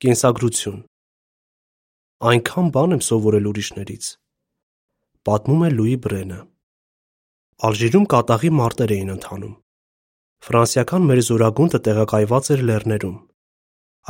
Կենսագրություն 0.00 0.76
Այնքան 2.28 2.68
բան 2.72 2.94
եմ 2.94 3.00
սովորել 3.04 3.48
ուրիշներից։ 3.50 4.06
Պատմում 5.28 5.64
է 5.66 5.68
Լուի 5.72 5.96
Բրենը։ 6.06 6.38
Ալժիրում 7.68 8.06
կատաղի 8.14 8.50
մարտեր 8.60 8.94
էին 8.96 9.10
ընթանում։ 9.14 9.50
Ֆրանսիական 10.46 11.04
մեր 11.10 11.20
զորագունդը 11.26 11.80
տեղակայված 11.90 12.48
էր 12.56 12.64
լեռներում։ 12.70 13.18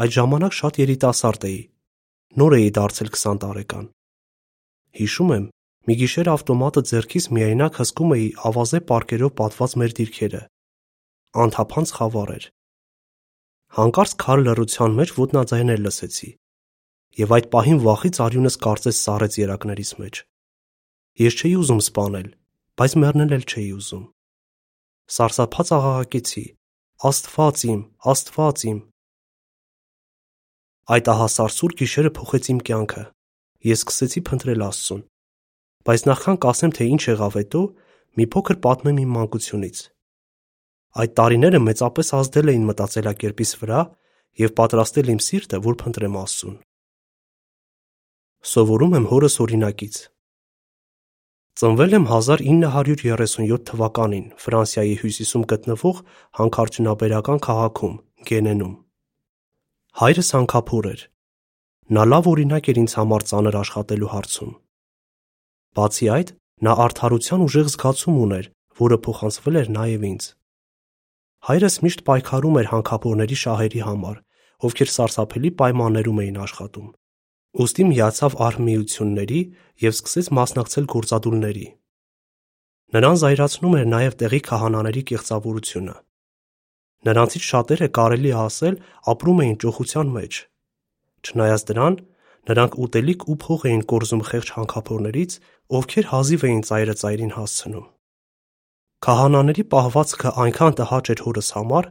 Այդ 0.04 0.14
ժամանակ 0.18 0.56
շատ 0.60 0.80
երիտասարդ 0.84 1.48
էի։ 1.50 1.58
Նոր 2.38 2.56
էի 2.60 2.70
դարձել 2.78 3.12
20 3.18 3.42
տարեկան։ 3.46 3.90
Հիշում 5.00 5.34
եմ, 5.40 5.50
մի 5.90 5.98
գիշեր 6.04 6.32
ավտոմատը 6.38 6.84
ձեռքից 6.94 7.28
միայնակ 7.34 7.82
հսկում 7.82 8.16
էի 8.20 8.30
ավազե 8.52 8.84
պարկերով 8.94 9.36
պատված 9.42 9.76
մեր 9.82 9.98
դիրքերը։ 9.98 10.46
Անթափանց 11.50 11.96
խավար 11.98 12.34
էր։ 12.38 12.50
Հանկարծ 13.70 14.12
քար 14.18 14.40
լռության 14.46 14.94
մեջ 14.98 15.10
ոտնաձայներ 15.14 15.82
լսեցի։ 15.84 16.28
Եվ 17.20 17.34
այդ 17.36 17.44
պահին 17.52 17.76
վախից 17.84 18.16
արյունս 18.24 18.56
կարծես 18.64 19.02
սառեց 19.06 19.36
երակներիս 19.40 19.92
մեջ։ 20.00 20.18
Ես 21.22 21.36
չէի 21.38 21.52
ուզում 21.60 21.82
սպանել, 21.84 22.28
բայց 22.80 22.96
մեռնել 23.02 23.34
էլ 23.36 23.44
չէի 23.46 23.68
ուզում։ 23.76 24.02
Սարսափած 25.10 25.70
աղաղակեցի. 25.76 26.44
Աստված 27.10 27.62
իմ, 27.70 27.80
Աստված 28.10 28.64
իմ։ 28.70 28.80
Այդ 30.90 31.12
ահասարսուր 31.14 31.74
գիշերը 31.80 32.12
փոխեց 32.18 32.50
իմ 32.50 32.60
կյանքը։ 32.66 33.04
Ես 33.70 33.82
սկսեցի 33.84 34.20
փնտրել 34.30 34.66
Աստծուն։ 34.66 35.02
Բայց 35.86 36.04
նախքան 36.10 36.38
կասեմ, 36.44 36.74
թե 36.76 36.90
ինչ 36.90 37.02
եղավ 37.06 37.38
հետո, 37.40 37.62
մի 38.18 38.26
փոքր 38.34 38.58
պատմեմ 38.66 39.00
իմ 39.06 39.14
մանկությունից։ 39.16 39.82
Այդ 40.90 41.12
տարիները 41.20 41.58
մեծապես 41.62 42.08
ազդել 42.18 42.50
էին 42.50 42.64
մտածելակերպիս 42.66 43.52
վրա 43.60 43.80
եւ 44.42 44.54
պատրաստել 44.58 45.10
իմ 45.14 45.20
սիրտը, 45.26 45.60
որ 45.66 45.76
փնտրեմ 45.82 46.16
Աստծուն։ 46.20 46.56
Սովորում 48.50 48.96
եմ 48.98 49.06
հորս 49.10 49.36
օրինակից։ 49.44 49.98
Ծնվել 51.60 51.94
եմ 51.98 52.06
1937 52.08 53.64
թվականին 53.70 54.26
Ֆրանսիայի 54.40 54.94
հյուսիսում 55.02 55.44
գտնվող 55.52 56.02
հանքարդյունաբերական 56.40 57.40
քաղաքում 57.46 57.94
Գենենում։ 58.30 58.74
Հայրս 60.00 60.28
հանքափոր 60.38 60.90
էր։ 60.90 61.02
Նա 61.90 62.02
լավ 62.10 62.30
օրինակ 62.32 62.70
էր 62.70 62.80
ինձ 62.80 62.92
համար 62.98 63.26
ծանր 63.30 63.60
աշխատելու 63.60 64.10
հարցում։ 64.14 64.52
Բացի 65.76 66.06
այդ, 66.16 66.28
նա 66.66 66.72
արդարության 66.86 67.46
ուժեղ 67.46 67.70
զգացում 67.74 68.20
ուներ, 68.24 68.46
որը 68.80 68.98
փոխանցվել 69.06 69.60
էր 69.60 69.74
նաև 69.76 70.06
ինձ։ 70.10 70.24
Հայրս 71.48 71.76
միշտ 71.84 72.02
պայքարում 72.04 72.56
էր 72.60 72.66
հանքափորների 72.70 73.36
շահերի 73.40 73.80
համար, 73.86 74.16
ովքեր 74.68 74.90
սարսափելի 74.92 75.50
պայմաններում 75.60 76.18
էին 76.20 76.36
աշխատում։ 76.44 76.88
Ոստի 77.60 77.84
միացավ 77.90 78.34
արհմիությունների 78.46 79.40
եւ 79.84 79.94
սկսեց 79.96 80.26
մասնակցել 80.38 80.88
գործադուլների։ 80.94 81.66
Նրան 82.90 83.16
զայրացնում 83.22 83.76
էր 83.80 83.88
նաև 83.90 84.16
տեղի 84.20 84.40
քահանաների 84.50 85.02
կեղծավորությունը։ 85.10 85.96
Նրանցից 87.08 87.44
շատերը 87.50 87.88
կարելի 87.96 88.32
ասել 88.44 88.76
ապրում 89.14 89.40
էին 89.44 89.56
ճոխության 89.64 90.12
մեջ։ 90.20 90.40
Չնայած 91.24 91.64
դրան, 91.70 91.96
նրանք 92.50 92.76
ուտելիք 92.84 93.24
ու 93.30 93.38
փող 93.44 93.64
էին 93.70 93.82
կորզում 93.94 94.22
խեղճ 94.30 94.52
հանքափորներից, 94.58 95.32
ովքեր 95.80 96.10
հազիվ 96.12 96.44
էին 96.50 96.62
ծայրը 96.68 96.94
ծայրին 97.00 97.34
հասցնում։ 97.40 97.86
Քահանաների 99.00 99.62
պահվածքը 99.72 100.30
այնքան 100.44 100.74
տհաճ 100.76 101.06
էր 101.14 101.20
հորս 101.24 101.46
համար, 101.56 101.86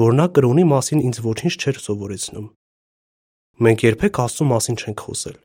որ 0.00 0.16
նա 0.18 0.26
կրոնի 0.36 0.64
մասին 0.70 1.00
ինձ 1.08 1.20
ոչինչ 1.24 1.54
չէր 1.56 1.78
սովորեցնում։ 1.84 2.48
Մենք 3.64 3.84
երբեք 3.86 4.20
Աստծո 4.24 4.46
մասին 4.50 4.76
չենք 4.80 5.04
խոսել։ 5.06 5.38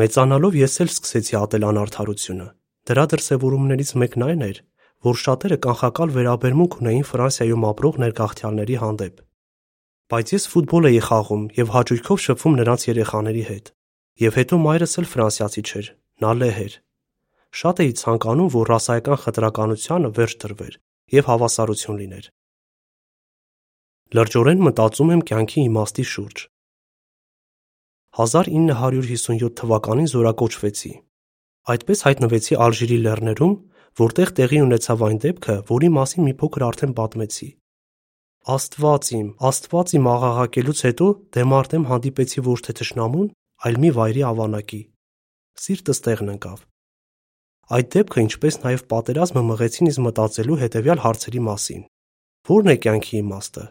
Մեծանալով 0.00 0.56
ես 0.62 0.74
էլ 0.84 0.90
սկսեցի 0.94 1.38
ատել 1.42 1.68
անարդարությունը։ 1.68 2.48
Դրա 2.88 3.04
դրսևորումներից 3.12 3.92
մեկն 4.00 4.26
այն 4.28 4.42
էր, 4.48 4.58
որ 5.08 5.16
շատերը 5.28 5.58
կանխակալ 5.68 6.12
վերաբերմունք 6.16 6.80
ունեին 6.80 7.06
Ֆրանսիայում 7.12 7.68
ապրող 7.68 8.02
ներգաղթյալների 8.08 8.76
հանդեպ։ 8.88 9.22
Բայց 10.08 10.36
ես 10.38 10.44
ֆուտբոլ 10.56 10.88
էի 10.88 11.00
խաղում 11.04 11.44
եւ 11.58 11.72
հաճույքով 11.76 12.22
շփվում 12.24 12.60
նրանց 12.64 12.84
երեխաների 12.88 13.44
հետ։ 13.52 13.72
Եվ 14.24 14.38
հետո 14.40 14.64
մայրս 14.64 14.98
էլ 14.98 15.08
ֆրանսիացի 15.12 15.62
չէր, 15.68 15.96
նա 16.24 16.30
լեհ 16.38 16.60
էր։ 16.64 16.74
Շատ 17.54 17.80
էի 17.84 17.92
ցանկանում, 17.98 18.50
որ 18.54 18.70
ռասայական 18.72 19.20
խտրականությունը 19.24 20.10
վերջ 20.18 20.34
դրվեր 20.44 20.74
եւ 21.18 21.28
հավասարություն 21.32 21.98
լիներ։ 22.02 22.26
Լրջորեն 24.18 24.62
մտածում 24.68 25.12
եմ 25.14 25.22
կյանքի 25.28 25.60
իմաստի 25.68 26.04
շուրջ։ 26.12 26.44
1957 28.18 29.50
թվականին 29.60 30.08
զորակոչվեցի։ 30.12 30.92
Այդպես 31.72 32.04
հայտնվեցի 32.08 32.56
Ալժիրի 32.66 32.98
լեռներում, 33.04 33.54
որտեղ 34.00 34.32
տեղի 34.38 34.60
ունեցավ 34.64 35.04
այն 35.08 35.18
դեպքը, 35.24 35.56
որի 35.68 35.90
մասին 35.98 36.24
մի 36.28 36.34
փոքր 36.40 36.64
արդեն 36.68 36.94
պատմեցի։ 36.98 37.48
Աստված 38.54 39.10
իմ, 39.18 39.28
Աստված 39.48 39.94
իմ 39.98 40.08
աղաղակելուց 40.14 40.82
հետո 40.88 41.08
դեմարտեմ 41.36 41.84
հանդիպեցի 41.92 42.44
ոչ 42.48 42.58
թե 42.68 42.74
թշնամուն, 42.80 43.28
այլ 43.68 43.80
մի 43.84 43.90
վայրի 43.98 44.22
ավանակի։ 44.28 44.82
Սիրտս 45.68 46.04
տեղն 46.08 46.32
ընկավ։ 46.38 46.64
Այդ 47.68 47.88
դեպքը, 47.94 48.20
ինչպես 48.28 48.60
նաև 48.64 48.84
պատերազմը 48.92 49.42
մղեցին 49.48 49.90
ինձ 49.90 49.98
մտածելու 50.08 50.60
հետևյալ 50.62 51.02
հարցերի 51.04 51.42
մասին. 51.48 51.82
Որն 52.48 52.72
է 52.72 52.76
կյանքի 52.84 53.18
իմաստը։ 53.18 53.64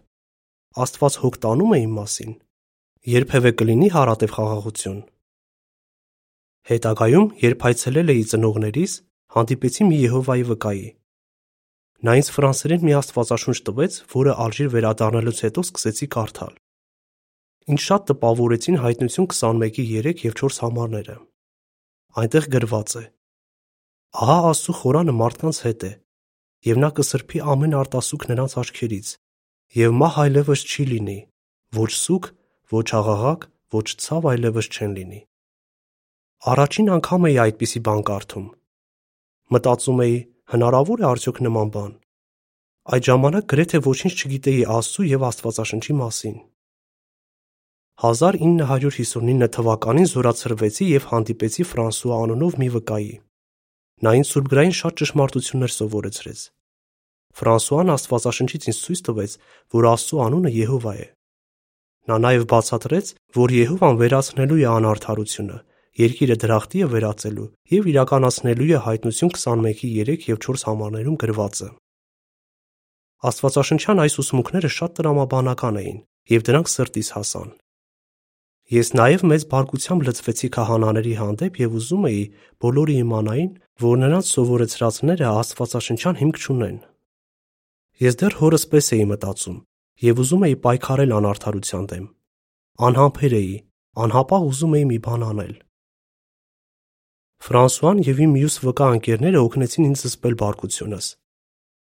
Աստված 0.88 1.16
հոգ 1.24 1.40
տանում 1.48 1.74
է 1.74 1.80
իմ 1.88 1.96
մասին 1.98 2.36
երբևէ 3.08 3.52
կլինի 3.56 3.88
հարատև 3.94 4.32
խաղաղություն։ 4.36 4.98
Հետագայում, 6.68 7.28
երբ 7.40 7.62
այցելել 7.70 8.12
էի 8.14 8.24
ծնողներիս, 8.32 8.96
հանդիպեցի 9.38 9.88
մի 9.88 10.00
Եհովայի 10.02 10.44
վկայի։ 10.50 10.88
Նա 12.04 12.16
ինձ 12.20 12.32
ֆրանսերեն 12.36 12.84
մի 12.84 12.96
աստվածաշունչ 12.98 13.58
տվեց, 13.70 14.00
որը 14.12 14.34
Ալժիր 14.44 14.72
վերադառնալուց 14.76 15.40
հետո 15.48 15.64
սկսեցի 15.68 16.08
կարդալ։ 16.18 16.54
Ինչ 17.72 17.82
շատ 17.88 18.08
տպավորեցին 18.12 18.82
հայտնություն 18.84 19.30
21-ի 19.32 19.88
3 20.04 20.26
եւ 20.28 20.36
4 20.44 20.60
համարները։ 20.68 21.16
Այնտեղ 22.22 22.52
գրված 22.58 22.98
է. 23.00 23.04
Ահա 24.18 24.36
Աստծո 24.50 24.74
խորանը 24.74 25.14
մարդկանց 25.14 25.58
հետ 25.62 25.84
է, 25.86 25.90
եւ 26.66 26.78
նա 26.82 26.88
կսրբի 26.98 27.42
ամեն 27.54 27.74
արտասուք 27.78 28.24
նրանց 28.32 28.54
աչքերից, 28.62 29.10
եւ 29.78 29.92
մահ 30.02 30.16
այլևս 30.24 30.64
չի 30.66 30.86
լինի, 30.92 31.18
ոչ 31.78 31.92
սուկ, 31.98 32.30
ոչ 32.74 32.88
աղաղակ, 32.98 33.46
ոչ 33.78 33.86
ցավ 34.08 34.26
այլևս 34.32 34.70
չեն 34.74 34.96
լինի։ 34.98 35.22
Առաջին 36.54 36.90
անգամ 36.98 37.28
էի 37.30 37.38
այդպիսի 37.46 37.84
բան 37.86 38.02
կարդում։ 38.10 38.48
Մտածում 39.54 40.02
էի, 40.08 40.18
հնարավոր 40.58 41.06
է 41.06 41.08
արդյոք 41.14 41.44
նման 41.46 41.72
բան։ 41.78 41.94
Այդ 42.98 43.08
ժամանակ 43.12 43.48
գրեթե 43.54 43.84
ոչինչ 43.86 44.14
չգիտեի 44.18 44.66
Աստծո 44.78 45.08
եւ 45.14 45.28
Աստվածաշնչի 45.30 45.98
մասին։ 46.02 46.36
1959 48.08 49.54
թվականին 49.58 50.12
զորացրվեցի 50.18 50.92
եւ 50.98 51.08
հանդիպեցի 51.14 51.70
Ֆրանսուଆ 51.70 52.22
անունով 52.26 52.62
մի 52.62 52.74
վկայի։ 52.78 53.16
Նա 54.06 54.12
ինձ 54.20 54.28
սուրբգրային 54.30 54.76
շատ 54.78 55.00
ճշմարտություններ 55.02 55.72
սովորեցրեց։ 55.74 56.42
Ֆրանսուան 57.38 57.94
Աստվածաշնչից 57.94 58.68
ինձ 58.70 58.82
ցույց 58.88 59.02
տվեց, 59.08 59.32
որ 59.78 59.88
Աստծո 59.94 60.20
անունը 60.28 60.52
Եհովա 60.58 60.94
է։ 60.98 61.08
Նա 62.08 62.18
նաև 62.24 62.46
բացատրեց, 62.54 63.10
որ 63.38 63.54
Եհովան 63.58 63.98
վերացնելու 64.02 64.60
է 64.62 64.68
անարդարությունը, 64.78 65.58
երկիրը 65.98 66.38
դրախտի 66.44 66.82
է 66.86 66.88
վերածելու 66.94 67.48
եւ 67.74 67.90
իրականացնելու 67.92 68.70
է 68.70 68.80
հայտնություն 68.88 69.34
21-ի 69.38 69.90
3 70.08 70.28
եւ 70.30 70.42
4 70.46 70.66
համարներում 70.70 71.18
գրվածը։ 71.24 71.70
Աստվածաշնչյան 73.28 74.02
այս 74.06 74.16
ուսմունքները 74.22 74.70
շատ 74.78 74.92
տրամաբանական 74.98 75.80
էին 75.82 76.02
եւ 76.38 76.44
դրանք 76.48 76.70
սրտիս 76.70 77.10
հասան։ 77.18 77.50
Ես 78.78 78.90
նաև 79.00 79.24
մեծ 79.32 79.44
բարկությամբ 79.52 80.06
լծվեցի 80.08 80.48
քահանաների 80.58 81.14
հանդեպ 81.18 81.60
եւ 81.64 81.76
ուզում 81.80 82.08
էի 82.08 82.24
բոլորը 82.62 82.96
իմանային, 83.02 83.52
որ 83.78 84.00
նրանց 84.02 84.30
սովորեցրածները 84.34 85.26
Աստվածաշնչյան 85.38 86.16
հիմք 86.18 86.38
չունեն։ 86.42 86.78
Ես 88.02 88.18
դեռ 88.22 88.36
հորս 88.40 88.64
պես 88.72 88.88
էի 88.98 89.06
մտածում, 89.12 89.60
եւ 90.08 90.22
ուզում 90.24 90.46
էի 90.48 90.56
պայքարել 90.64 91.14
անարդարության 91.18 91.86
դեմ։ 91.92 92.08
Անհամբեր 92.88 93.36
էի, 93.38 93.54
անհապաղ 94.08 94.48
ուզում 94.48 94.76
էի 94.78 94.88
մի 94.92 94.98
բան 95.08 95.26
անել։ 95.28 95.54
Ֆրանսուան 97.48 98.04
եւ 98.08 98.22
իմ 98.26 98.36
մյուս 98.38 98.56
վկա 98.66 98.88
ընկերները 98.98 99.42
օգնեցին 99.46 99.88
ինձ 99.88 100.04
զսպել 100.08 100.38
բարկությունս։ 100.42 101.08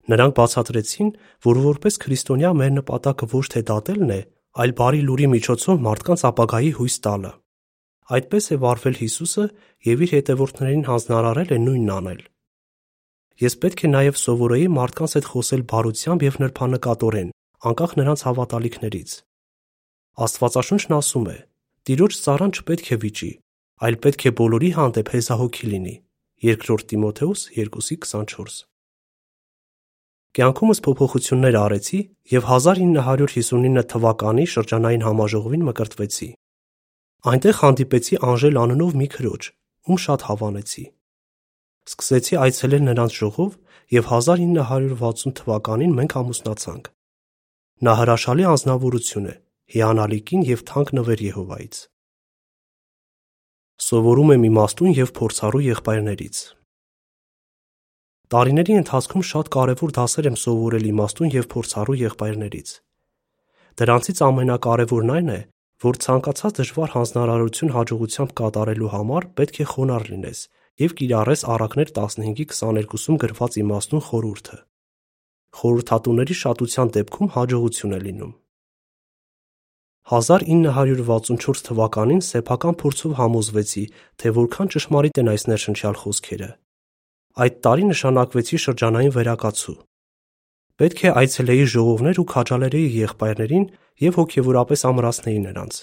Նրանք 0.04 0.34
բացատրեցին, 0.40 1.08
որ 1.44 1.60
որպես 1.68 2.00
քրիստոնյա 2.04 2.50
մեր 2.64 2.72
նպատակը 2.80 3.28
ոչ 3.34 3.44
թե 3.54 3.62
դատելն 3.70 4.14
է, 4.14 4.20
այլ 4.64 4.72
բարի 4.80 5.00
լուրի 5.04 5.28
միջոցով 5.34 5.84
մարդկանց 5.84 6.24
ապագայի 6.32 6.72
հույս 6.80 6.96
տալը։ 7.04 7.32
Այդպես 8.04 8.46
է 8.52 8.56
վարվել 8.60 8.96
Հիսուսը 9.00 9.44
եւ 9.88 10.02
իր 10.04 10.10
հետևորդներին 10.14 10.82
հանձնարարել 10.88 11.52
է 11.54 11.58
նույնն 11.64 11.92
անել։ 11.94 12.20
Ես 13.44 13.54
պետք 13.64 13.80
է 13.84 13.88
նաև 13.94 14.18
սովորեի 14.20 14.66
մարդկանց 14.74 15.14
հետ 15.18 15.28
խոսել 15.30 15.62
բարությամբ 15.70 16.24
եւ 16.24 16.36
նրբանկատորեն, 16.44 17.30
անկախ 17.64 17.94
նրանց 17.98 18.20
հավատալիքներից։ 18.28 19.14
Աստվածաշունչն 20.24 20.94
ասում 20.94 21.26
է. 21.32 21.38
«Տիրոջ 21.84 22.12
ծառան 22.24 22.52
չպետք 22.54 22.86
է 22.94 22.96
վիճի, 23.04 23.32
այլ 23.84 23.96
պետք 24.04 24.22
է 24.24 24.30
բոլորի 24.38 24.70
հանդեպ 24.76 25.10
հեզահոգի 25.14 25.66
լինի» 25.72 25.96
(2 26.44 26.86
Տիմոթեոս 26.92 27.40
2:24)։ 27.56 28.54
Կյանքումս 30.34 30.78
փոփոխություններ 30.84 31.56
արեցի 31.64 31.98
եւ 32.36 32.48
1959 32.52 33.84
թվականի 33.90 34.46
շրջանային 34.54 35.04
համաժողովին 35.08 35.66
մկրտվեցի։ 35.68 36.28
Այնտեղ 37.24 37.54
հանդիպեցի 37.56 38.16
Անժել 38.20 38.58
անունով 38.60 38.96
մի 39.00 39.06
քրոջ, 39.14 39.46
ում 39.88 39.98
շատ 40.04 40.24
հավանեցի։ 40.28 40.82
Սկսեցի 41.88 42.36
այցելել 42.44 42.82
նրանց 42.84 43.14
ժողով 43.20 43.54
եւ 43.96 44.10
1960 44.16 45.32
թվականին 45.38 45.94
մենք 46.00 46.16
ամուսնացանք։ 46.20 46.90
Նա 47.88 47.94
հրաշալի 48.00 48.44
անձնավորություն 48.50 49.30
է, 49.32 49.34
հիանալի 49.72 50.20
կին 50.28 50.44
եւ 50.50 50.64
թանկ 50.68 50.92
նվեր 51.00 51.24
Եհովայից։ 51.24 51.80
Սովորում 53.88 54.34
եմ 54.36 54.46
իմաստուն 54.50 54.94
եւ 55.00 55.14
փորձառու 55.16 55.64
եղբայրներից։ 55.64 56.42
Տարիների 58.34 58.78
ընթացքում 58.84 59.26
շատ 59.32 59.50
կարևոր 59.56 59.96
դասեր 59.96 60.28
եմ 60.28 60.38
սովորել 60.44 60.86
իմաստուն 60.92 61.34
եւ 61.40 61.48
փորձառու 61.56 61.98
եղբայրներից։ 62.04 62.70
Դրանցից 63.80 64.22
ամենակարևորն 64.28 65.12
այն 65.14 65.34
է, 65.34 65.40
որ 65.82 65.98
ցանկացած 66.04 66.54
դժվար 66.60 66.92
հանձնարարություն 66.94 67.72
հաջողությամբ 67.74 68.30
կատարելու 68.40 68.92
համար 68.94 69.26
պետք 69.38 69.58
է 69.64 69.66
խոնարհ 69.72 70.06
լինես 70.12 70.44
եւ 70.84 70.94
կիրառես 70.98 71.42
Առակներ 71.54 71.90
15:22-ում 71.98 73.18
գրված 73.24 73.58
իմաստուն 73.64 74.02
խորհուրդը։ 74.08 74.56
Խորհրդատուների 75.58 76.36
շատության 76.44 76.88
դեպքում 76.94 77.30
հաջողություն 77.34 77.94
է 77.94 78.00
լինում։ 78.04 78.32
1964 80.04 81.62
թվականին 81.68 82.22
սեփական 82.24 82.74
փորձով 82.80 83.12
համոզվեցի, 83.20 83.84
թե 84.20 84.32
որքան 84.38 84.70
ճշմարիտ 84.74 85.20
են 85.22 85.30
այս 85.32 85.44
ներշնչյալ 85.48 85.96
խոսքերը։ 86.00 86.50
Այդ 87.44 87.54
տարի 87.64 87.86
նշանակվեցի 87.90 88.58
շրջանային 88.64 89.14
վերակացու։ 89.14 89.76
Պետք 90.82 91.00
է 91.08 91.10
այցելեի 91.22 91.64
ժողովներ 91.74 92.20
ու 92.20 92.28
քաջալերեի 92.34 92.90
եղբայրներին 92.98 93.66
եւ 94.02 94.16
հոգեվորապես 94.18 94.80
ամրացնեի 94.90 95.40
նրանց։ 95.44 95.76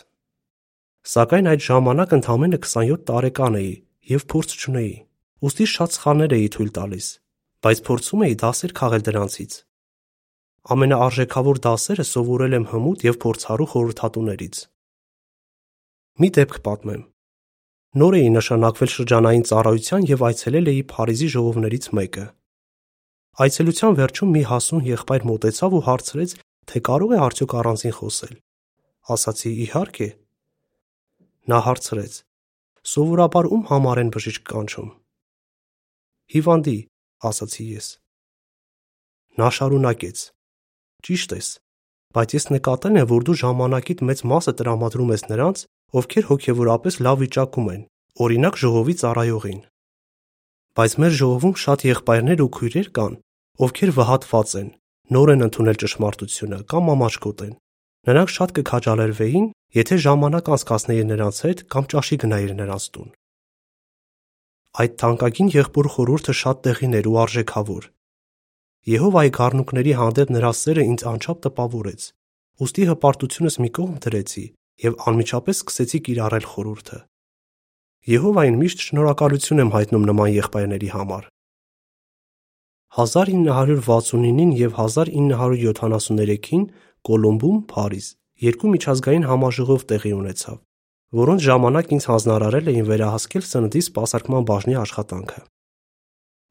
Սակայն 1.11 1.47
այդ 1.51 1.61
ժամանակ 1.65 2.15
ընդամենը 2.17 2.57
27 2.65 3.05
տարեկան 3.09 3.55
էի 3.61 3.71
եւ 4.11 4.25
փորձ 4.33 4.55
չունեի։ 4.61 4.93
Ոստի 5.41 5.67
շատ 5.71 5.95
սխալներ 5.95 6.35
էի 6.37 6.49
թույլ 6.55 6.71
տալիս, 6.77 7.07
բայց 7.65 7.79
փորձում 7.87 8.25
էի 8.27 8.35
դասեր 8.41 8.73
քաղել 8.81 9.05
դրանցից։ 9.07 9.55
Ամենաարժեքավոր 10.75 11.61
դասերը 11.65 12.05
սովորել 12.11 12.57
եմ 12.59 12.65
հմուտ 12.71 13.05
եւ 13.07 13.15
փորձառու 13.23 13.69
խորհրդատուներից։ 13.71 14.59
Մի 16.21 16.29
դեպք 16.37 16.59
պատմեմ։ 16.67 17.01
Նոր 18.01 18.15
էի 18.21 18.29
նշանակվել 18.35 18.91
շրջանային 18.91 19.45
ծառայության 19.49 20.05
եւ 20.11 20.21
այցելել 20.27 20.69
էի 20.71 20.83
Փարիզի 20.91 21.27
ժողովներից 21.33 21.87
մեկը։ 21.97 22.25
Այցելության 23.41 23.97
վերջում 23.97 24.31
մի 24.35 24.43
հասուն 24.51 24.85
եղբայր 24.91 25.25
մոտեցավ 25.31 25.75
ու 25.79 25.83
հարցրեց, 25.87 26.31
թե 26.69 26.81
կարող 26.87 27.15
է 27.15 27.21
արդյոք 27.25 27.55
առանձին 27.61 27.95
խոսել։ 27.97 28.35
Ասացի՝ 29.15 29.51
իհարկե։ 29.65 30.09
Նա 31.51 31.59
հարցրեց. 31.65 32.13
Սովորաբար 32.91 33.49
ում 33.55 33.63
համար 33.71 34.01
են 34.01 34.11
բժիշկ 34.13 34.43
կանչում։ 34.51 34.89
Հիվանդի, 36.31 36.77
ասացի 37.29 37.65
ես։ 37.71 37.87
Նա 39.41 39.49
շարունակեց. 39.57 40.21
Ճիշտ 41.05 41.35
ես, 41.37 41.47
բայց 42.15 42.33
ես 42.37 42.45
նկատել 42.55 42.97
եմ, 43.01 43.07
որ 43.11 43.25
դու 43.27 43.37
ժամանակիդ 43.41 44.03
մեծ 44.09 44.23
մասը 44.31 44.53
տրամադրում 44.61 45.13
ես 45.15 45.23
նրանց, 45.31 45.63
ովքեր 46.01 46.25
հոգեվորապես 46.31 46.97
լավ 47.05 47.21
վիճակում 47.21 47.69
են, 47.71 47.81
օրինակ 48.25 48.59
ժողովի 48.61 48.95
ծառայողին։ 49.01 49.61
Բայց 50.71 50.91
մեր 51.03 51.15
ժողովում 51.21 51.55
շատ 51.61 51.85
եղբայրներ 51.91 52.43
ու 52.45 52.51
քույրեր 52.57 52.89
կան, 52.95 53.15
ովքեր 53.65 53.91
վհատված 53.97 54.53
են, 54.61 54.69
նոր 55.11 55.31
են 55.33 55.45
ընդունել 55.47 55.79
ճշմարտությունը 55.81 56.59
կամ 56.71 56.91
ամաչկոտ 56.95 57.41
են։ 57.45 57.55
Նրանք 58.09 58.29
շատ 58.35 58.53
կքաջալերվեին, 58.57 59.47
եթե 59.77 59.97
ժամանակ 60.05 60.51
անցկացնեիր 60.55 61.07
նրանց 61.11 61.41
հետ 61.45 61.59
կամ 61.73 61.89
ճաշի 61.91 62.17
գնայիր 62.21 62.53
նրանց 62.61 62.85
տուն։ 62.95 63.09
Այդ 64.81 64.93
թանկագին 65.01 65.51
եղբոր 65.51 65.87
խորհուրդը 65.95 66.33
շատ 66.41 66.63
տեղին 66.65 66.97
էր 67.01 67.07
ու 67.11 67.17
արժեքավոր։ 67.21 67.87
Եհովայի 68.91 69.31
գառնուկների 69.35 69.93
հանդեպ 69.99 70.31
նրա 70.31 70.51
սերը 70.61 70.85
ինձ 70.91 71.03
անչափ 71.11 71.41
տպավորեց։ 71.45 72.07
Ոստի 72.61 72.85
հպարտությունս 72.91 73.57
մի 73.61 73.69
կողմ 73.77 73.99
դրեցի 74.05 74.45
եւ 74.85 74.95
անմիջապես 75.11 75.61
սկսեցի 75.61 75.99
կիրառել 76.07 76.47
խորհուրդը։ 76.51 76.99
Եհովային 78.11 78.57
միշտ 78.61 78.83
շնորհակալություն 78.87 79.61
եմ 79.61 79.71
հայտնում 79.75 80.07
նման 80.09 80.31
եղբայրների 80.39 80.89
համար։ 80.95 81.27
1969-ին 82.91 84.49
եւ 84.59 84.73
1973-ին 84.75 86.63
Կոլոմբում, 87.07 87.59
Փարիզ, 87.71 88.07
երկու 88.43 88.71
միջազգային 88.73 89.25
համաժողով 89.29 89.85
տեղի 89.91 90.11
ունեցավ, 90.17 90.57
որոնց 91.19 91.45
ժամանակ 91.45 91.93
ինձ 91.95 92.07
հանձնարարել 92.11 92.67
էին 92.71 92.89
վերահասկել 92.89 93.43
սննդի 93.47 93.81
սպասարկման 93.85 94.43
բաժնի 94.51 94.75
աշխատանքը։ 94.81 95.39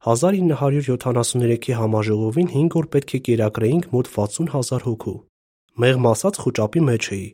1973-ի 0.08 1.76
համաժողովին 1.76 2.48
5 2.56 2.78
օր 2.80 2.88
պետք 2.96 3.10
է 3.12 3.20
կերակրեինք 3.28 3.84
մոտ 3.92 4.10
60 4.16 4.50
հազար 4.56 4.82
հոգու։ 4.88 5.16
Մեղմ 5.84 6.04
ասած 6.14 6.40
խոճապի 6.40 6.80
մեջ 6.88 7.10
էի։ 7.20 7.28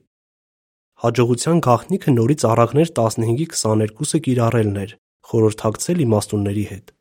Հաջողության 1.07 1.63
գաղտնիքը 1.71 2.11
նորից 2.19 2.43
առակներ 2.51 2.91
15-ի 2.99 3.47
22-ը 3.55 4.23
կիրառելն 4.27 4.77
էր, 4.83 4.99
խորհրդակցել 5.31 6.07
իմաստունների 6.11 6.69
հետ։ 6.75 6.96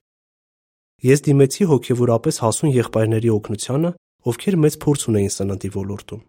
Ես 1.06 1.22
դիմեցի 1.26 1.66
հոգևորապես 1.70 2.40
հասուն 2.42 2.72
եղբայրների 2.74 3.30
օգնությանը, 3.36 3.90
ովքեր 4.26 4.56
մեծ 4.64 4.78
փորձ 4.82 5.02
ունեին 5.12 5.34
սննդի 5.36 5.70
ոլորտում։ 5.76 6.22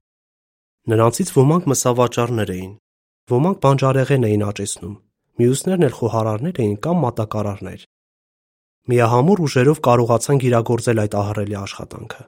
Նրանցից 0.92 1.30
ոմանք 1.36 1.68
մսավաճառներ 1.72 2.52
էին, 2.56 2.72
ոմանք 3.32 3.58
բանջարեղեն 3.64 4.26
էին 4.28 4.44
աճեցնում, 4.46 4.96
մյուսներն 5.40 5.86
էլ 5.86 5.96
խոհարարներ 5.96 6.60
էին 6.66 6.76
կամ 6.86 7.00
մատակարարներ։ 7.06 7.80
Միահամուռ 8.92 9.42
ուժերով 9.46 9.80
կարողացան 9.86 10.40
գիրագործել 10.44 11.02
այդ 11.06 11.16
ահռելի 11.24 11.56
աշխատանքը։ 11.62 12.22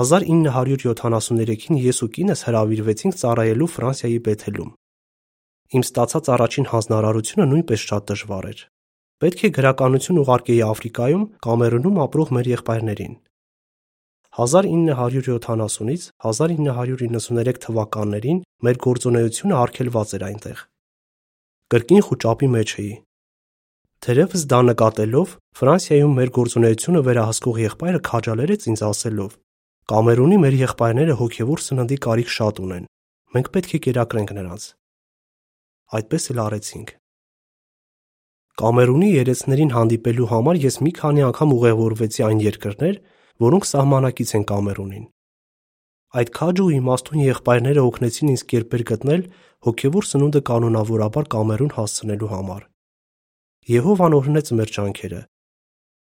1973-ին 0.00 1.76
ես 1.90 1.98
ու 2.06 2.10
կինս 2.16 2.40
հրավիրվեցինք 2.46 3.14
ծառայելու 3.20 3.70
Ֆրանսիայի 3.76 4.18
Բեթելում։ 4.26 4.70
Իմ 5.70 5.82
ստացած 5.86 6.30
առաջին 6.34 6.66
հանձնարարությունը 6.70 7.46
նույնպես 7.50 7.80
շատ 7.90 8.02
դժվար 8.10 8.46
էր։ 8.50 8.60
Պետք 9.20 9.42
է 9.44 9.48
գրականություն 9.52 10.18
ուղարկեի 10.22 10.60
Աֆրիկայում, 10.64 11.24
Կամերունում 11.44 11.98
ապրող 12.04 12.30
մեր 12.36 12.46
եղբայրներին։ 12.50 13.16
1970-ից 14.40 16.04
1993 16.30 17.60
թվականներին 17.64 18.38
մեր 18.64 18.78
գործունեությունը 18.86 19.58
արգելված 19.60 20.14
էր 20.16 20.24
այնտեղ։ 20.30 20.62
Կրկին 21.74 22.04
խոճապի 22.06 22.48
մեջ 22.54 22.72
էի։ 22.80 22.94
Թերևս 24.00 24.46
դա 24.50 24.60
նկատելով 24.70 25.34
Ֆրանսիայում 25.60 26.14
մեր 26.20 26.32
գործունեությունը 26.40 27.02
վերահսկող 27.10 27.60
եղբայրը 27.66 28.00
քաջալերեց 28.08 28.64
ինձ 28.72 28.84
ասելով. 28.88 29.34
Կամերունի 29.90 30.38
մեր 30.46 30.56
եղբայրները 30.60 31.18
հոգևոր 31.20 31.64
սննդի 31.66 32.00
կարիք 32.08 32.32
շատ 32.40 32.62
ունեն։ 32.64 32.88
Մենք 33.36 33.52
պետք 33.58 33.76
է 33.76 33.82
կերակրենք 33.90 34.34
նրանց։ 34.40 34.64
Այդպես 36.00 36.30
էլ 36.32 36.42
արեցինք։ 36.46 36.99
Կամերունի 38.60 39.08
երեցներին 39.14 39.72
հանդիպելու 39.76 40.28
համար 40.30 40.60
ես 40.64 40.76
մի 40.84 40.92
քանի 41.00 41.24
անգամ 41.30 41.54
ուղևորվեցի 41.56 42.24
այն 42.28 42.42
երկրներ, 42.44 43.00
որոնք 43.46 43.68
սահմանակից 43.70 44.32
են 44.40 44.46
Կամերունին։ 44.50 45.04
Այդ 46.20 46.30
քաջ 46.36 46.62
ու 46.64 46.70
իմաստուն 46.76 47.24
եղբայրները 47.30 47.84
օգնեցին 47.90 48.32
ինձ 48.34 48.46
կերպեր 48.52 48.86
գտնել 48.90 49.26
հոգևոր 49.70 50.08
սնունդը 50.10 50.40
կանոնավորաբար 50.50 51.28
Կամերուն 51.34 51.74
հասցնելու 51.80 52.32
համար։ 52.36 52.62
Եհովան 53.70 54.16
օրհնեց 54.20 54.50
մեր 54.60 54.72
ջանքերը, 54.76 55.20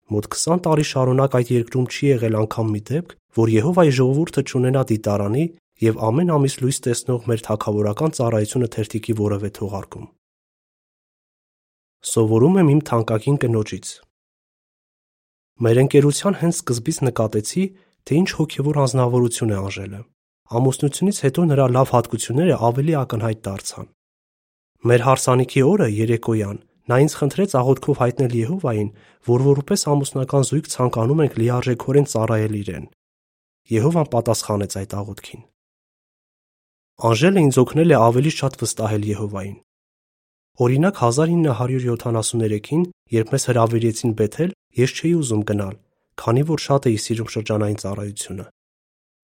Մոտ 0.07 0.27
20 0.31 0.61
տարի 0.63 0.83
շարունակ 0.87 1.33
այդ 1.35 1.49
երկրում 1.51 1.87
չի 1.91 2.05
եղել 2.07 2.35
անգամ 2.41 2.69
մի 2.71 2.81
դեպք, 2.89 3.09
որ 3.39 3.49
Եհովայի 3.53 3.91
ժողովուրդը 3.97 4.43
չունենա 4.47 4.83
դիտարանի 4.91 5.43
եւ 5.83 5.99
ամեն 6.07 6.31
ամիս 6.37 6.55
լույս 6.63 6.79
տեսնող 6.87 7.27
մեր 7.31 7.43
թակավորական 7.47 8.15
ծառայությունը 8.19 8.69
թերթիկի 8.77 9.17
որևէ 9.19 9.51
թողարկում։ 9.57 10.07
Սովորում 12.05 12.59
եմ 12.61 12.69
իմ 12.73 12.81
թանկագին 12.89 13.37
կնոջից։ 13.43 13.87
Մեր 15.65 15.81
ընկերության 15.87 16.37
հենց 16.41 16.59
սկզբից 16.61 16.97
նկատեցի, 17.07 17.63
թե 18.05 18.17
ինչ 18.21 18.29
հոգևոր 18.37 18.79
անznավորություն 18.85 19.53
է 19.53 19.57
Անժելը։ 19.57 20.01
Ամուսնությունից 20.57 21.17
հետո 21.25 21.45
նրա 21.51 21.65
լավ 21.77 21.93
հատկությունները 21.97 22.57
ավելի 22.67 22.93
ակնհայտ 23.01 23.39
դարձան։ 23.47 23.87
Մեր 24.87 25.01
հարսանիքի 25.07 25.61
օրը 25.67 25.87
երեկոյան 25.97 26.59
Նա 26.87 26.97
ինձ 27.03 27.13
խնդրեց 27.19 27.53
աղոթքով 27.59 27.97
հայտնել 27.99 28.35
Եհովային, 28.37 28.89
որ 29.27 29.41
որպես 29.43 29.81
ամուսնական 29.91 30.45
զույգ 30.47 30.67
ցանկանում 30.71 31.21
ենք 31.25 31.33
լիարժեքորեն 31.41 32.05
ծառայել 32.13 32.53
իրեն։ 32.61 32.85
Եհովան 33.75 34.07
պատասխանեց 34.13 34.77
այդ 34.81 34.95
աղոթքին։ 35.01 35.41
Անժելը 37.11 37.43
ինձ 37.47 37.59
օգնել 37.63 37.91
է 37.91 37.97
ավելի 38.07 38.31
շատ 38.37 38.55
վստահել 38.63 39.03
Եհովային։ 39.11 39.57
Օրինակ 40.57 40.95
1973-ին, 41.05 42.83
երբ 43.13 43.33
մեզ 43.33 43.43
հրավիրեցին 43.45 44.13
Բեթել, 44.17 44.53
ես 44.77 44.93
չէի 44.97 45.11
ուզում 45.17 45.41
գնալ, 45.51 45.75
քանի 46.17 46.43
որ 46.49 46.63
շատ 46.63 46.87
էի 46.89 46.97
սիրում 47.03 47.29
շրջանային 47.33 47.77
ծառայությունը։ 47.83 48.45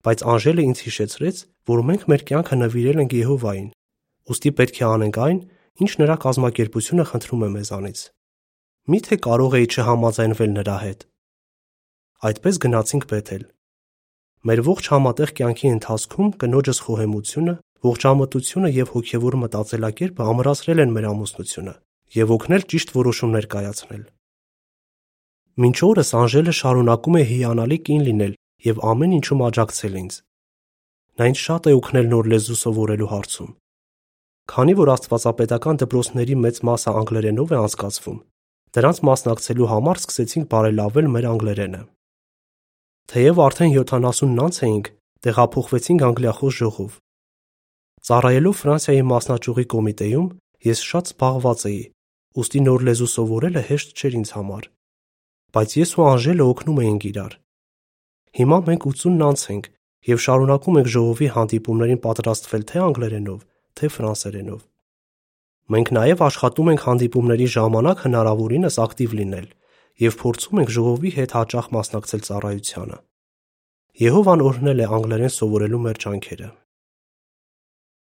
Բայց 0.06 0.22
Անժելը 0.30 0.66
ինձ 0.68 0.82
հիշեցրեց, 0.84 1.40
որ 1.74 1.82
մենք 1.90 2.06
մեր 2.12 2.22
կյանքը 2.30 2.58
նվիրել 2.60 3.02
ենք 3.02 3.16
Եհովային, 3.18 3.66
ուստի 4.30 4.50
պետք 4.62 4.78
է 4.78 4.86
անենք 4.94 5.18
այն, 5.24 5.40
ինչ 5.74 5.90
նրա 6.04 6.16
կազմակերպությունը 6.22 7.04
խնդրում 7.10 7.42
է 7.42 7.50
մեզանից։ 7.58 7.98
Միթե 8.94 9.16
կարող 9.26 9.58
էի 9.58 9.66
չհամաձայնվել 9.74 10.50
նրա 10.54 10.76
հետ։ 10.86 11.00
Այդպես 12.30 12.62
գնացինք 12.62 13.04
Բեթել։ 13.10 13.44
Մեր 14.44 14.60
ողջ 14.70 14.88
համատեղ 14.94 15.30
կյանքի 15.34 15.68
ընթացքում 15.74 16.28
կնոջս 16.44 16.78
խոհեմությունը, 16.84 17.54
ողջամտությունը 17.84 18.70
եւ 18.74 18.92
հոգեվոր 18.94 19.34
մտածելակերպը 19.44 20.28
ամրացրել 20.34 20.82
են 20.84 20.94
մեր 20.94 21.06
ամուսնությունը 21.10 21.74
եւ 22.14 22.32
օգնել 22.34 22.64
ճիշտ 22.74 22.94
որոշումներ 22.94 23.48
կայացնել։ 23.54 24.04
Մինչ 25.64 25.76
օրս 25.86 26.08
Անժելը 26.18 26.54
շարունակում 26.58 27.18
է 27.18 27.22
հիանալի 27.30 27.78
կին 27.88 28.06
լինել 28.08 28.32
եւ 28.64 28.80
ամեն 28.90 29.12
ինչում 29.18 29.44
աջակցել 29.48 29.98
ինձ։ 30.00 30.16
Նա 31.14 31.28
ինձ 31.30 31.42
շատ 31.44 31.68
է 31.70 31.74
օգնել 31.78 32.08
նոր 32.14 32.30
լեզու 32.32 32.58
սովորելու 32.64 33.10
հարցում։ 33.14 33.50
Քանի 34.54 34.74
որ 34.80 34.90
աստվածապետական 34.94 35.78
դպրոցների 35.84 36.34
մեծ 36.44 36.58
մասը 36.68 36.94
անգլերենով 37.04 37.54
է 37.54 37.58
անցկացվում, 37.64 38.18
դրանց 38.74 38.98
մասնակցելու 39.08 39.70
համար 39.74 40.00
սկսեցինք 40.02 40.48
բարելավել 40.54 41.08
մեր 41.14 41.28
անգլերենը։ 41.30 41.82
Թեև 43.14 43.40
արդեն 43.44 43.72
70-ն 43.78 44.42
անց 44.44 44.58
էինք, 44.64 44.90
տեղափոխվեցինք 45.24 46.04
անգլիախոս 46.08 46.58
ժողով։ 46.64 46.92
Ծառայելով 48.04 48.56
Ֆրանսիայի 48.60 49.04
մասնաճյուղի 49.08 49.62
կոմիտեում 49.72 50.24
ես 50.68 50.80
շատ 50.84 51.10
զբաղված 51.10 51.62
էի, 51.70 51.82
ուստի 52.40 52.60
նոր 52.64 52.82
լեզու 52.88 53.06
սովորելը 53.12 53.62
հեշտ 53.68 53.94
չէր 53.96 54.16
ինձ 54.18 54.32
համար։ 54.34 54.66
Բայց 55.56 55.76
ես 55.78 55.92
ու 55.96 56.04
Անժելը 56.04 56.44
օգնում 56.52 56.80
էինք 56.84 57.06
իրար։ 57.10 57.36
Հիմա 58.34 58.58
մենք 58.68 58.84
80-ն 58.90 59.24
անց 59.24 59.44
ենք 59.54 59.68
եւ 60.10 60.20
շարունակում 60.24 60.78
ենք 60.80 60.90
ժողովի 60.94 61.28
հանդիպումներին 61.34 62.00
պատրաստվել 62.04 62.66
թե 62.68 62.82
անգլերենով, 62.84 63.38
թե 63.78 63.90
ֆրանսերենով։ 63.94 64.60
Մենք 65.64 65.92
նաև 65.96 66.24
աշխատում 66.28 66.70
ենք 66.74 66.84
հանդիպումների 66.84 67.46
ժամանակ 67.54 68.02
հնարավորինս 68.04 68.76
ակտիվ 68.84 69.14
լինել 69.20 69.48
եւ 70.04 70.18
փորձում 70.20 70.60
ենք 70.60 70.74
ժողովի 70.76 71.14
հետ 71.14 71.36
հաճախ 71.38 71.70
մասնակցել 71.78 72.26
ծառայությանը։ 72.28 73.00
Եհովան 74.04 74.44
օրհնել 74.50 74.84
է 74.84 74.90
անգլերեն 74.98 75.34
սովորելու 75.38 75.82
մեր 75.88 76.02
ջանքերը։ 76.04 76.50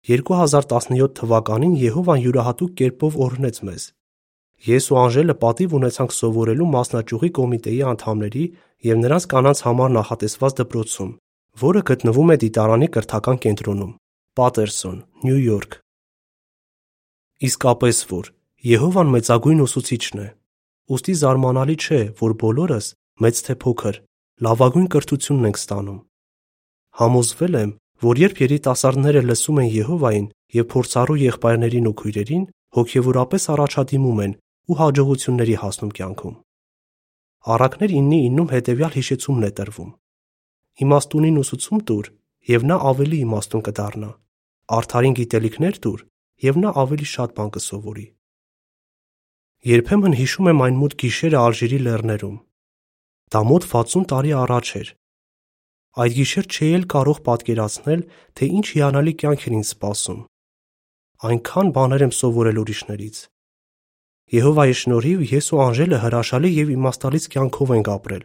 2017 0.03 1.13
թվականին 1.15 1.75
Եհովան 1.79 2.23
յուրահատուկ 2.25 2.71
կերպով 2.79 3.19
օրհնեց 3.23 3.59
մեզ։ 3.69 3.83
Ես 4.67 4.87
ու 4.91 4.97
Անժելը 4.99 5.35
պատիվ 5.43 5.75
ունեցանք 5.79 6.15
սովորելու 6.17 6.67
մասնաճյուղի 6.73 7.31
կոմիտեի 7.39 7.79
անդամների 7.93 8.43
եւ 8.89 8.97
նրանց 9.03 9.27
կանանց 9.31 9.63
համար 9.67 9.93
նախատեսված 9.97 10.57
դպրոցում, 10.63 11.13
որը 11.63 11.83
գտնվում 11.93 12.33
է 12.35 12.37
Դիտարանի 12.43 12.89
կրթական 12.97 13.39
կենտրոնում, 13.47 13.93
Պատերսոն, 14.43 14.99
Նյու 15.23 15.43
Յորք։ 15.43 15.77
Իսկապես 17.47 17.99
որ 18.11 18.33
Եհովան 18.73 19.13
մեծագույն 19.13 19.63
ուսուցիչն 19.67 20.23
է, 20.23 20.29
Ոստի 20.93 21.15
զարմանալի 21.23 21.77
չէ, 21.79 22.01
որ 22.19 22.33
բոլորս, 22.43 22.87
մեծ 23.23 23.37
թե 23.47 23.55
փոքր, 23.63 23.97
լավագույն 24.43 24.89
կրթությունն 24.93 25.47
ենք 25.53 25.59
ստանում։ 25.63 26.01
Համոզվել 27.03 27.55
եմ, 27.63 27.71
որ 28.03 28.19
երբ 28.23 28.41
երիտասարդները 28.43 29.21
լսում 29.29 29.59
են 29.63 29.69
Եհովային 29.73 30.29
եւ 30.57 30.65
փորձառու 30.73 31.19
եղբայրներին 31.23 31.89
ու 31.91 31.97
քույրերին, 32.03 32.45
հոգեվորապես 32.77 33.43
առաջադիմում 33.53 34.23
են 34.27 34.33
ու 34.73 34.79
հաջողությունների 34.81 35.57
հասնում 35.63 35.93
կյանքում։ 35.99 36.35
Առակներ 37.53 37.93
9:9-ում 37.99 38.49
հետևյալ 38.55 38.93
հիշեցումն 38.97 39.47
է 39.47 39.51
տրվում. 39.59 39.91
Իմաստունին 40.83 41.39
ուսուցում 41.43 41.81
տուր, 41.91 42.07
եւ 42.53 42.67
նա 42.71 42.77
ավելի 42.91 43.19
իմաստուն 43.27 43.65
կդառնա։ 43.67 44.11
Արթարին 44.79 45.17
գիտելիքներ 45.19 45.79
տուր, 45.83 46.01
եւ 46.49 46.55
նա 46.63 46.71
ավելի 46.83 47.07
շատ 47.13 47.35
բան 47.39 47.51
կսովորի։ 47.55 48.07
Երբեմն 49.73 50.15
հիշում 50.19 50.49
եմ 50.53 50.63
այն 50.67 50.79
մութ 50.83 50.95
գիշերը 51.03 51.39
Ալժիրի 51.39 51.79
լեռներում։ 51.87 52.37
Դա 53.33 53.41
մոտ 53.47 53.67
60 53.73 54.07
տարի 54.11 54.33
առաջ 54.43 54.73
էր։ 54.81 54.89
Այդ 55.93 56.15
գիշեր 56.17 56.47
չէի 56.49 56.69
էլ 56.73 56.85
կարող 56.89 57.19
պատկերացնել, 57.27 58.03
թե 58.33 58.47
ինչ 58.59 58.67
հիանալի 58.73 59.13
կյանք 59.23 59.43
էր 59.49 59.57
ինձ 59.59 59.73
սպասում։ 59.73 60.21
Այնքան 61.29 61.73
բաներ 61.77 62.05
եմ 62.07 62.15
սովորել 62.17 62.61
ուրիշներից։ 62.63 63.19
Եհովայի 64.33 64.77
շնորհիվ 64.81 65.27
ես 65.33 65.51
ու 65.53 65.61
Անժելը 65.67 65.99
հրաշալի 66.07 66.51
եւ 66.57 66.73
իմաստալից 66.73 67.29
կյանքով 67.35 67.75
ենք 67.77 67.93
ապրել։ 67.93 68.25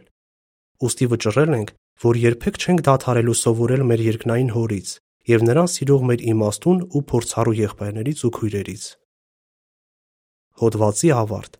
Ոստի 0.88 1.10
վճռել 1.12 1.52
ենք, 1.58 1.74
որ 2.08 2.20
երբեք 2.24 2.58
չենք 2.64 2.82
դադարելու 2.88 3.38
սովորել 3.42 3.84
մեր 3.92 4.04
երկնային 4.08 4.52
հորից 4.56 4.96
եւ 5.28 5.44
նրան 5.44 5.70
սիրող 5.76 6.08
մեր 6.08 6.26
իմաստուն 6.32 6.82
ու 6.88 7.06
փորձառու 7.12 7.58
եղբայրներից 7.58 8.24
ու 8.24 8.34
քույրերից։ 8.38 8.84
Հոդվացի 10.62 11.10
ավարտ 11.18 11.57